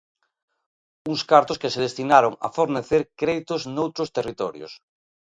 Uns 1.11 1.21
cartos 1.31 1.59
que 1.61 1.71
se 1.73 1.83
destinaron 1.85 2.33
a 2.45 2.47
fornecer 2.57 3.01
créditos 3.19 3.61
noutros 3.75 4.09
territorios. 4.17 4.71